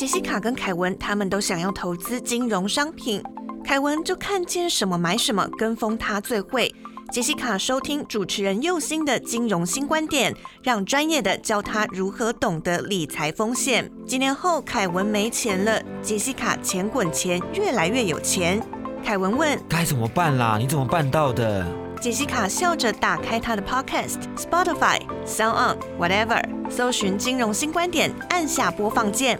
[0.00, 3.22] 杰西卡跟凯文他们都想要投资金融商品，
[3.62, 6.74] 凯文就看见什么买什么，跟风他最会。
[7.12, 13.90] 杰西卡收听主持人佑星的金融新观点，让专业的教他如何懂得理财风险。
[14.06, 18.58] 几年后，凯文没钱了，杰西卡钱滚钱，越来越有钱。
[19.04, 20.56] 凯文问：该怎么办啦？
[20.58, 21.66] 你怎么办到的？
[22.00, 29.38] 杰西卡笑着打开他的 Podcast、Spotify、Sound On、Whatever，搜寻金融新观点，按下播放键。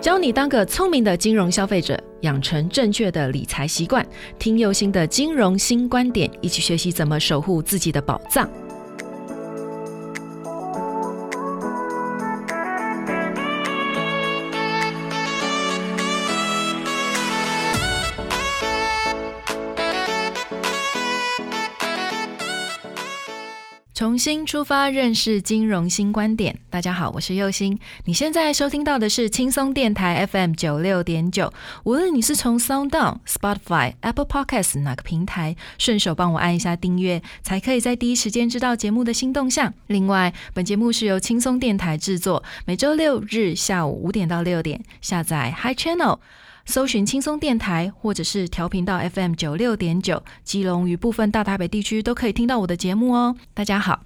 [0.00, 4.04] 教你当个聪明的金融消费者，养成正确的理财习惯。
[4.38, 8.48] 听右心的金融新观点，一起学习怎么守护自己的宝藏。
[24.20, 26.54] 新出发，认识金融新观点。
[26.68, 27.78] 大家好，我是佑星。
[28.04, 31.50] 你现在收听到的是轻松电台 FM 九六点九。
[31.84, 39.72] 无论你是从 Sound On、Spotify、Apple Podcast 哪个平台，顺手帮我按一下订阅，才可以在第一时间知道节目的新动向。
[39.86, 46.18] 另外，本节目是由轻松电台制作，每周六日下午五点到六点，下载 Hi Channel。
[46.66, 53.34] 搜寻轻松电台，或者是调频到 FM 九六点九，基隆与部分大台北地区都可以听到我的节目哦。
[53.54, 54.04] 大家好，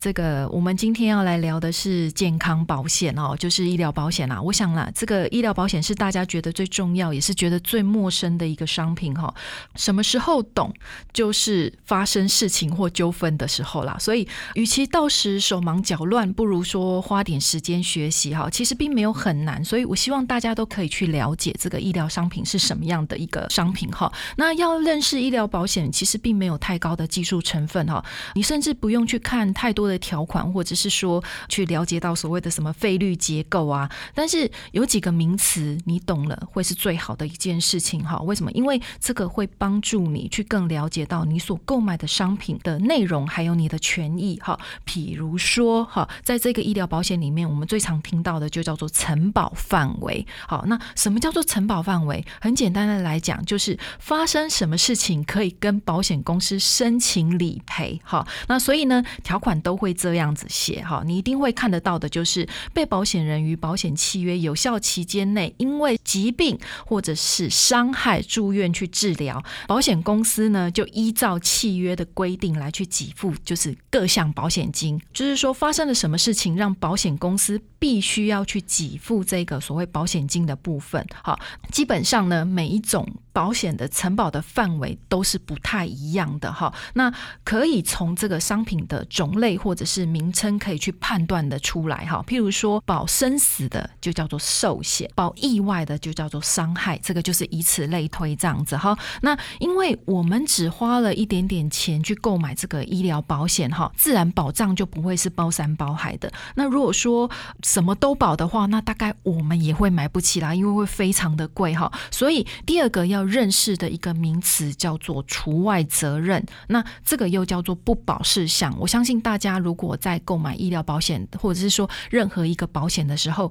[0.00, 4.40] 这个我们今天要来聊的是健康保险哦，就是医疗保险啦。
[4.40, 9.34] 我想啦，这个医疗保险是大家觉得最重要，也是觉得最陌生的一个商品哈。
[9.74, 10.72] 什么时候懂，
[11.12, 13.96] 就是发生事情或纠纷的时候啦。
[13.98, 18.48] 所以，与其到时手忙脚乱，不如说花点时间学习哈。
[18.48, 22.04] 其实并没有很难，所以我希望大家都可以去了解这个医疗。
[22.14, 24.12] 商品是什么样的一个商品哈？
[24.36, 28.04] 那要认识医疗保险，其实并没有太高的技术成分哈。
[28.34, 33.90] 你甚至不用去看太多的条款，或者是说去了解到所谓的什么费率结构啊。
[34.14, 38.18] 但是有几个名词你懂了，会是最好的一件事情哈。
[38.18, 38.52] 为什么？
[38.52, 44.60] 因为这个会帮助你去更了解到你所购买的商品的内容，还有你的权益哈。
[44.84, 50.26] 比如说哈，在这个医疗保险里面，我们最常听到的就叫做承保范围。
[50.46, 51.94] 好，那什么叫做承保范？
[52.04, 58.00] 围很简单的来讲，就是发生什么事情可以跟保险公司申请理赔。
[58.02, 60.82] 哈，那所以呢，条款都会这样子写。
[60.82, 74.98] 哈，你一定会看得到的，就是被保险人于保险契约有效期间内，因为疾病或者是伤害住院去治疗，保险公司呢就依照契约的规定来去给付，就是各项保险金。
[75.12, 81.06] 就是说，发生了什么事情，让保险公司必须要去给付这个所谓保险金的部分。
[81.22, 81.38] 好。
[81.70, 86.72] 基本上呢，每一种保险的承保的范围都是不太一样的哈。
[86.94, 87.12] 那
[87.42, 92.24] 可以从这个商品的种类或者是名称可以去判断的出来哈。
[92.26, 98.96] 譬如说，保生死的就叫做寿险，保意外的就叫做伤害，这个就是以此类推这样子哈。
[99.22, 106.32] 那因为我们只花了一点点钱去购买这个医疗保险哈，自然保障就不会是包山包海的。
[106.54, 107.30] 那如果说
[107.62, 111.74] 什么都保的话，那大概我们也会买不起啦，因为会非常的贵。
[111.74, 118.74] 哈，所以第二个要认识的一个名词叫做除外责任，那这个又叫做不保事项。
[118.78, 123.50] 我相信大家如果在购买医疗保险，或者是说任何一个保险的时候。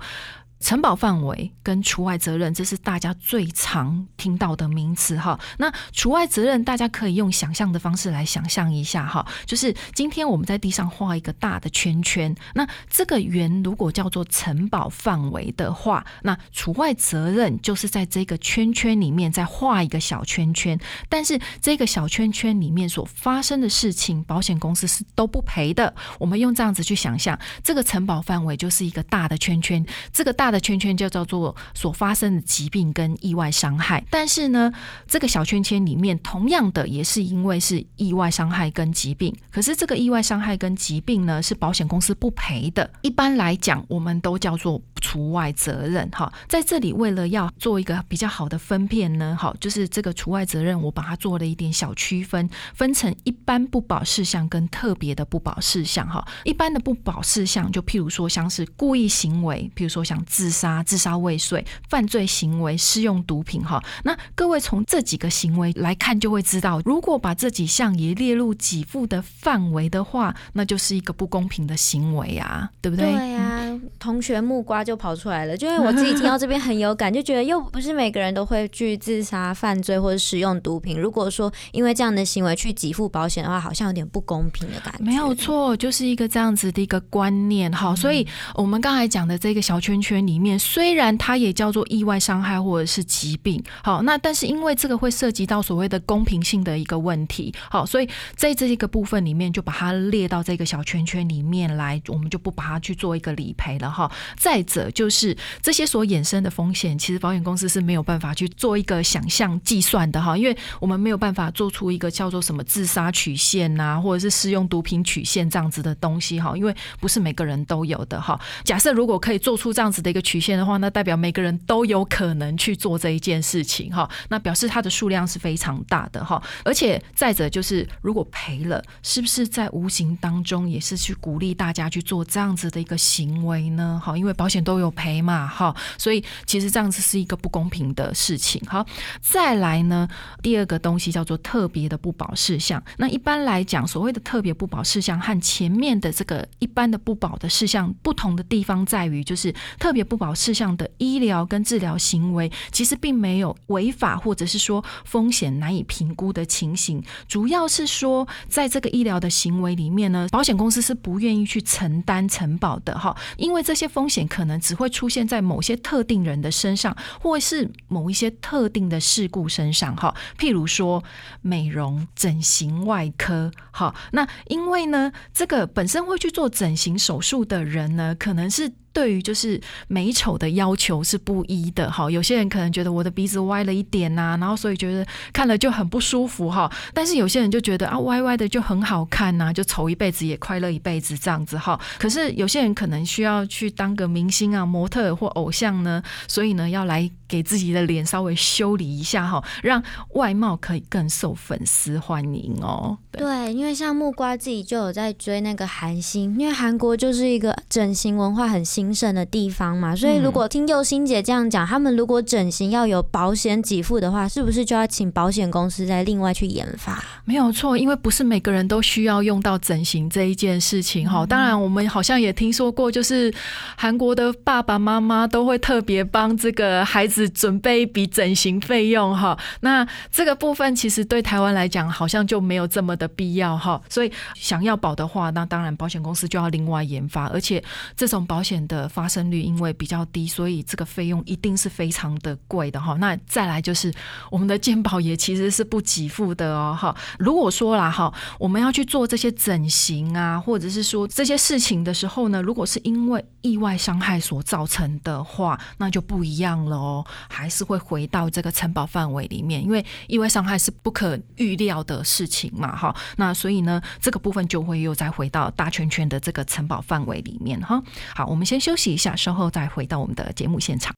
[0.64, 5.38] 承保范围跟除外责任，这是大家最常听到的名词哈。
[5.58, 20.80] 那除外责任，大家可以用想象的方式来想象一下哈，就是今天我们在地上画一个大的圈圈，那这个圆如果叫做承保范围的话，那除外责任就是在这个圈圈里面再画一个小圈圈，
[21.10, 25.94] 但是这个小圈圈里面所发生的事情，保险公司是都不赔的。
[26.20, 30.53] 我们用这样子去想象，这个承保范围就是一个大的圈圈，这个大。
[30.54, 34.72] 的圈圈就叫做所发生的疾病跟意外伤害，但是呢，
[35.08, 42.90] 这个小圈圈里面同样的也是因为是意外伤害跟疾病，可是这个意外伤害跟疾病呢是保险公司不赔的。
[43.02, 46.10] 一般来讲，我们都叫做除外责任。
[46.12, 56.08] 哈，在这里为了要做一个比较好的分辨呢，好，就是这个除外责任，我把它做了一点小区分，分成一般不保事项跟特别的不保事项。
[56.08, 73.12] 哈，一般的不保事项就譬如说像是故意行为，譬如说像自杀、自杀未遂、犯罪行为、施用毒品，哈，那各位从这几个行为来看，就会知道，如果把这几项也列入给付的范围的话，那就是一个不公平的行为啊，对不对？
[73.12, 81.00] 对呀，同学木瓜就跑出来了，就因为我自己听到这边很有感，就觉得又不是每个人都会去自杀、犯罪或者使用毒品。
[81.00, 85.04] 如果说因为这样的行为去给付保险的话，好像有点不公平的感觉。
[85.04, 87.96] 没有错，就是一个这样子的一个观念哈。
[87.96, 88.26] 所以
[88.56, 104.12] 我们刚才讲的这个小圈圈里面，虽然它也叫做意外伤害或者是疾病，好，那但是因为这个会涉及到所谓的公平性的一个问题，好，所以在这一个部分里面就把它列到这个小圈圈里面来，我们就不把它去做一个理赔了哈。
[104.38, 118.40] 再者就是这些所衍生的风险，其实保险公司是没有办法去做一个想象计算的哈，因为我们没有办法做出一个叫做什么自杀曲线呐，或者是使用毒品曲线这样子的东西哈，因为不是每个人都有的哈。
[118.64, 126.42] 假设如果可以做出这样子的一个曲线的话，那代表每个人都有可能去做这一件事情哈，那表示它的数量是非常大的哈。
[126.64, 134.02] 而且再者就是，如果赔了，是不是在无形当中也是去鼓励大家去做这样子的一个行为呢？
[134.04, 138.62] 好，因为保险都有赔嘛，哈，所以其实这样子是一个不公平的事情。
[138.68, 138.86] 好，
[139.22, 140.08] 再来呢，
[140.42, 142.82] 第二个东西叫做特别的不保事项。
[142.98, 157.04] 那一般来讲，所谓的特别不保事项和前面的这个一般的不保的事项不同的地方在于，就是特别不保事项的医疗跟治疗行为，其实并没有违法或者是说风险难以评估的情形。
[157.28, 170.16] 主要是说，在这个医疗的行为里面呢，保险公司是不愿意去承担承保的哈，因为这些风险可能只会出现在某些特定人的身上，或是某一些特定的事故身上哈。
[170.38, 171.04] 譬如说
[171.42, 178.72] 美容整形外科，哈，那因为呢，这个本身会去做整形手术的人呢，可能是。
[178.94, 186.72] 对于就是美丑的要求是不一的哈，有些人可能觉得我的鼻子歪了一点呐，然后所以觉得看了就很不舒服哈。
[186.94, 191.80] 但是有些人就觉得啊，歪歪的就很好看呐，就丑一辈子也快乐一辈子这样子哈。
[191.98, 202.96] 可是有些人可能需要去当个明星啊、模特或偶像呢，所以呢要来给自己的脸稍微修理一下哈，让外貌可以更受粉丝欢迎哦。
[203.12, 208.83] 对，因为像木瓜自己就有在追那个韩星，因为韩国就是一个整形文化很新。
[208.84, 217.02] 精神的地方嘛，所以如果听佑心姐这样讲，他们如果整形要有保险给付的话，是不是就要请保险公司再另外去研发？
[217.24, 221.26] 没有错，因为不是每个人都需要用到整形这一件事情哈。
[221.26, 223.34] 当然，我们好像也听说过，就是
[223.78, 229.40] 韩国的爸爸妈妈都会特别帮这个孩子准备一笔整形费用哈。
[229.62, 233.82] 那这个部分其实对台湾来讲，好像就没有这么的必要哈。
[233.88, 237.64] 所以想要保的话，那当然保险公司就要另外研发，而且
[237.96, 238.73] 这种保险的。
[238.74, 242.96] 的发生率因为比较低，所以这个费用一定是非常的贵的哈。
[242.96, 243.94] 那再来就是
[244.32, 246.96] 我们的健保也其实是不给付的哦哈。
[247.20, 262.96] 如果说啦哈，我们要去做这些整形啊，或者是说这些事情的时候呢，如果是因为意外伤害所造成的话，那就不一样了哦，还是会回到这个承保范围里面，因为意外伤害是不可预料的事情嘛哈。
[263.18, 267.80] 那所以呢，这个部分就会又再回到大圈圈的这个承保范围里面哈。
[268.16, 268.63] 好，我们先。
[268.64, 270.96] 休息一下，稍后再回到我们的节目现场。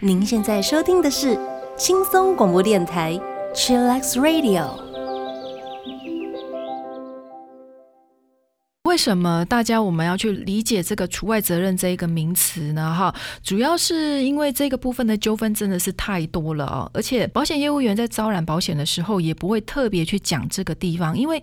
[0.00, 1.38] 您现在收听的是
[1.78, 3.18] 轻松广播电台
[3.54, 4.89] ，Chillax Radio。
[8.84, 12.94] 为什么大家我们要去理解这个除外责任这一个名词呢？
[12.94, 21.42] 哈，主要是因为这个部分的纠纷真的是太多了哦，而且保险业务员在招揽保险的时候也不会特别去讲这个地方，因为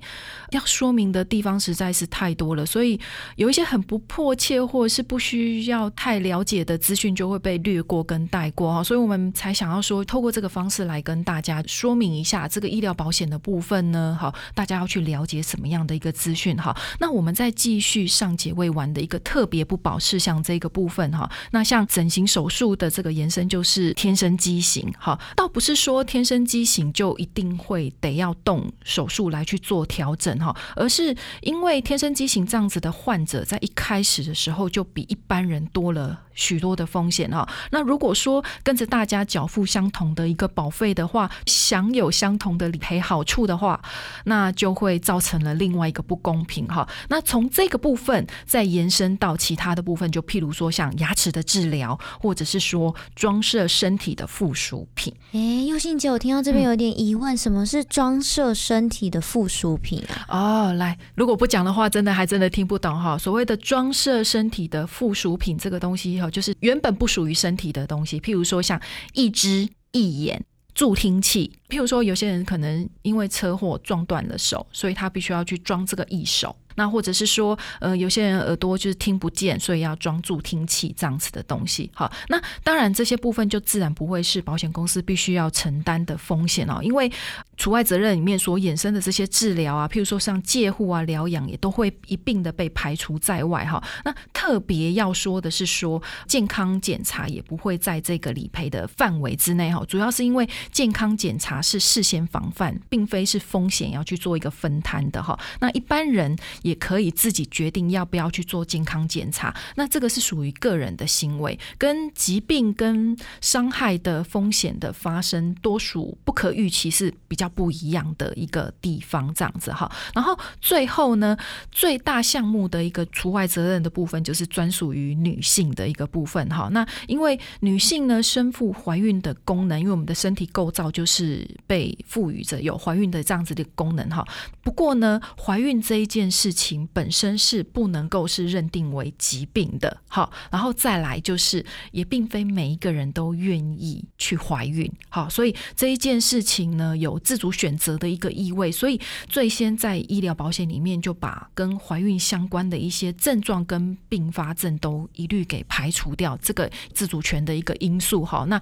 [0.49, 2.99] 要说明的地方实在是太多了，所以
[3.35, 17.26] 有一些很不迫切或是不需要太了解的资讯就会被略过跟带过哈，所以我们才想要说透过这个方式来跟大家说明一下这个医疗保险的部分呢，好，大家要去了解什么样的一个资讯哈，那我们。
[17.27, 36.21] 我们再继续上节未完的一个特别不保事项这个部分哈，那像整形手术的这个延伸就是天生畸形哈，倒不是说天生畸形就一定会得要动手术来去做调整哈，而是因为天生畸形这样子的患者在一开始的时候就比一般人多了。
[36.37, 43.81] 许多的风险哈，那如果说跟着大家缴付相同的一个保费的话，享有相同的理赔好处的话，
[44.25, 46.87] 那就会造成了另外一个不公平哈。
[47.09, 55.14] 那从这个部分再延伸到其他的部分，就譬如说像牙齿的治疗，或者是说装设身体的附属品。
[55.31, 60.26] 哎，佑信姐，我听到这边有点疑问，什么是装设身体的附属品啊？
[60.69, 63.18] 哦，来，如果不讲的话，真的还真的听不懂哈。
[63.18, 66.30] 所谓的装设身体的附属品这个东西哈。
[66.30, 68.80] 就是原本不属于身体的东西，譬如说像
[69.14, 70.44] 一只、一眼、
[70.76, 71.52] 助听器。
[71.69, 76.56] 譬如说，有些人可能因为车祸撞断了手，所以他必须要去装这个义手。
[76.77, 81.91] 那或者是说，呃，有些人耳朵就是听不见，所以要装助听器这样子的东西。
[81.93, 87.11] 好，那当然这些部分就自然不会是保险公司必须要承担的风险哦，因为
[87.57, 93.83] 除外责任里面所衍生的这些治疗啊，譬如说像介护啊、疗养，也都会一并的被排除在外哈。
[94.05, 105.37] 那特别要说的是说，健康检查也不会在这个理赔的范围之内哈，主要是因为健康检查是事先防范，并非是风险要去做一个分摊的哈。
[105.59, 106.37] 那一般人
[106.68, 119.90] 也可以自己决定要不要去做健康检查，那这个是属于个人的行为，跟疾病跟伤害的风险的发生，多数不可预期是比较不一样的一个地方，这样子哈。
[120.14, 121.38] 然后最后呢，
[121.71, 126.68] 最大项目的一个除外责任的部分，就是专属于女性的一个部分哈。
[126.74, 134.28] 那因为女性呢，身负怀孕的功能，因为我们的身体构造就是被赋予着有怀孕的这样子的功能哈。
[134.62, 158.59] 不过呢，怀孕这一件事情本身是不能够是认定为疾病的，好，然后再来就是也并非每一个人都愿意去怀孕，好，所以这一件事情呢有自主选择的一个意味，所以最先在医疗保险里面就把跟怀孕相关的一些症状跟并发症都一律给排除掉，这个自主权的一个因素，好，那。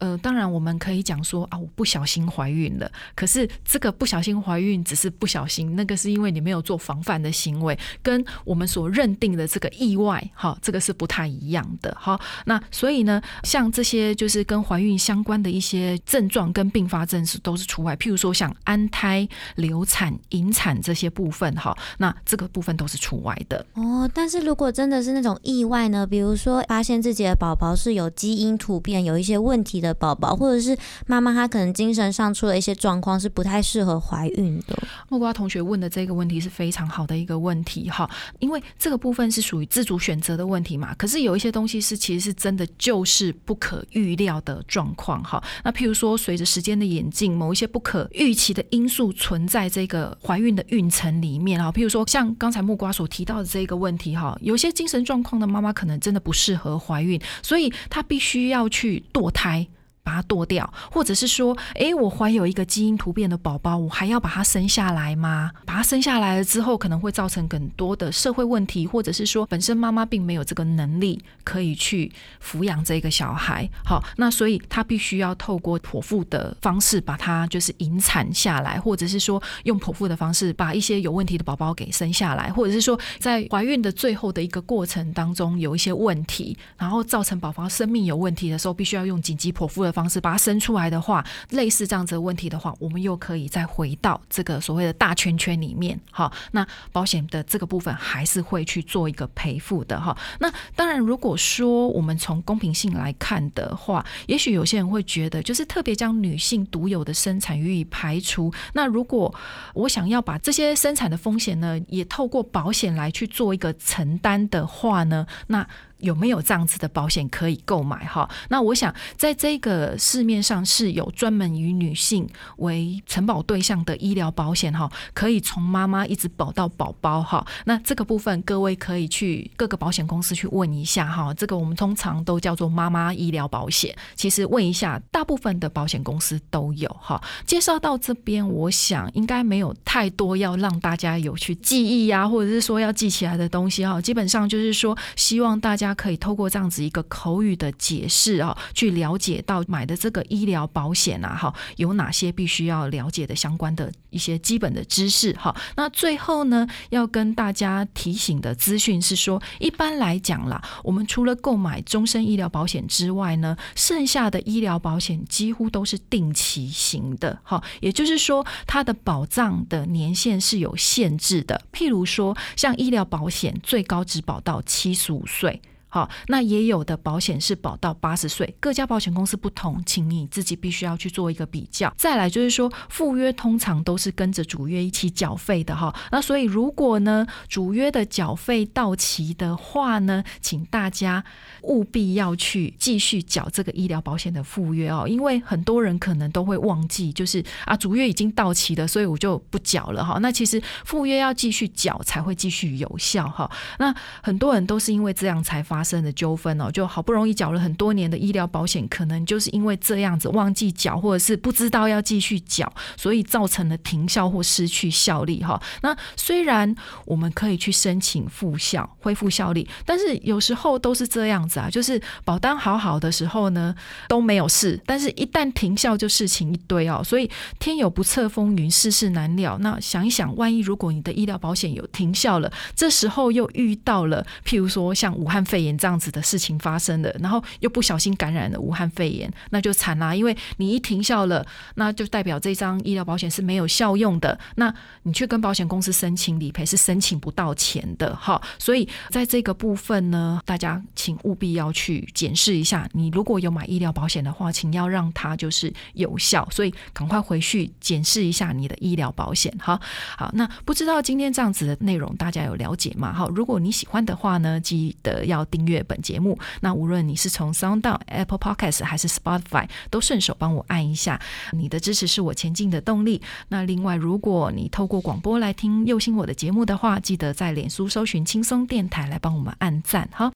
[0.00, 2.90] 呃，当然我们可以讲说啊，我不小心怀孕了。
[3.14, 11.94] 可是这个不小心怀孕只是不小心，那个是因为你没有做防范的行为，跟我们所认定的这个意外，哈，这个是不太一样的。
[12.00, 17.94] 好，那所以呢，像这些就是跟怀孕相关的一些症状跟并发症是都是除外。
[17.96, 23.64] 譬如说像安胎、流产、引产这些部分，哈，那这个部分都是除外的。
[23.74, 26.06] 哦，但是如果真的是那种意外呢？
[26.06, 29.89] 比如说发现自己的宝宝是有基因突变，有一些问题的。
[29.94, 34.78] 宝宝，或者是妈妈，她可能精神上出了一些状况，是不太适合怀孕的。
[35.08, 40.94] 木瓜同学问的这个问题是非常好的一个问题哈，因为这个部分是属于自主选择的问题嘛。
[40.94, 45.42] 可是有一些东西是其实是真的就是不可预料的状况哈。
[45.64, 51.70] 那譬如说，随着时间的演进，某一些不可预期的因素存在这个怀孕的孕程里面哈。
[51.72, 59.66] 譬如说，像刚才木瓜所提到的这个问题哈，有些精神状况的妈妈可能真的不适合怀孕，所以她必须要去堕胎。
[60.02, 65.50] 把它剁掉，或者是说，诶，我怀有一个基因突变的宝宝，我还要把它生下来吗？
[65.66, 72.10] 把它生下来了之后，可能会造成更多的社会问题，或者是说，本身妈妈并没有这个能力可以去
[72.42, 73.68] 抚养这个小孩。
[73.84, 89.89] 好，那所以她必须要透过剖腹的方式把它就是引产下来，或者是说用剖腹的方式把一些有问题的宝宝给生下来，或者是说在怀孕的最后的一个过程当中有一些问题，然后造成宝宝生命有问题的时候，必须要用紧急剖腹的。
[89.92, 95.98] 方式把它生出来的话，类似这样子的问题的话，我们又可以再回到这个所谓的大圈圈里面。
[96.10, 100.16] 好，那保险的这个部分还是会去做一个赔付的哈。
[100.38, 108.52] 那当然，如果说我们从公平性来看的话，也许有些人会觉得，就是特别将女性独有的生产予以排除。
[108.72, 109.34] 那如果
[109.74, 115.66] 我想要把这些生产的风险呢，也透过保险来去做一个承担的话呢，那。
[116.00, 118.28] 有没有这样子的保险可以购买哈？
[118.48, 127.46] 那我想在这个市面上是有专门以女性为承保对象的医疗保险哈，可以从妈妈一直保到宝宝哈。
[127.66, 131.32] 那这个部分各位可以去各个保险公司去问一下哈。
[131.34, 137.20] 这个我们通常都叫做妈妈医疗保险，其实问一下，大部分的保险公司都有哈。
[137.44, 144.00] 介绍到这边，我想应该没有太多要让大家有去记忆呀，或者是说要记起来的东西哈。
[144.00, 145.89] 基本上就是说，希望大家。
[145.90, 155.52] 他可以透过这样子一个口语的解释啊，去了解到买的这个医疗保险啊，哈，有哪些必须要了解的相关的一些基本的知识哈。
[155.74, 171.60] 那最后呢，要跟大家提醒的资讯是说，一般来讲啦，我们除了购买终身医疗保险之外呢，剩下的医疗保险几乎都是定期型的哈，也就是说，它的保障的年限是有限制的。
[171.72, 175.60] 譬如说，像医疗保险最高只保到七十五岁。
[175.92, 181.92] 好，那也有的保险是保到八十岁，各家保险公司不同，请你自己必须要去做一个比较。
[181.96, 185.92] 再来就是说，赴约通常都是跟着主约一起缴费的哈。
[186.12, 191.24] 那所以如果呢，主约的缴费到期的话呢，请大家
[191.62, 200.20] 务必要去继续缴这个医疗保险的赴约哦，因为很多人可能都会忘记，就是啊，主约已经到期了，所以我就不缴了哈。
[200.20, 203.50] 那其实赴约要继续缴才会继续有效哈。
[203.80, 203.92] 那
[204.22, 205.79] 很多人都是因为这样才发。
[205.80, 215.58] 发生的纠纷哦，就好不容易缴了很多年的医疗保险，可能就是因为这样子忘记缴，或者是不知道要继续缴，所以造成了停效或失去效力哈。
[215.80, 216.74] 那虽然
[217.06, 223.74] 我们可以去申请复效、恢复效力，但是有时候都是这样子啊，就是保单好好的时候呢
[224.06, 227.00] 都没有事，但是一旦停效就事情一堆哦。
[227.02, 229.56] 所以天有不测风云，世事难料。
[229.60, 240.14] 那想一想，万一如果你的医疗保险有停效了，这时候又遇到了，譬如说像武汉肺炎这样子的事情发生了，然后又不小心感染了武汉肺炎，那就惨啦。
[240.14, 244.38] 因为你一停效了，那就代表这张医疗保险是没有效用的。
[244.56, 244.72] 那
[245.02, 248.40] 你去跟保险公司申请理赔是申请不到钱的，哈。
[248.58, 256.46] 所以在这个部分呢，大家请务必要去检视一下，你如果有买医疗保险的话，请要让它就是有效。
[256.50, 259.80] 所以赶快回去检视一下你的医疗保险，哈。
[260.16, 263.12] 好，那不知道今天这样子的内容大家有了解吗？
[263.12, 266.38] 好，如果你喜欢的话呢，记得要订订阅本节目。
[266.60, 271.20] 那无论你是从 Sound、Apple Podcast 还是 Spotify，都顺手帮我按一下，
[271.52, 273.20] 你的支持是我前进的动力。
[273.48, 280.28] 那另外，如果你透过广播来听右心我的节目的话，记得在脸书搜寻轻松电台来帮我们按赞哈。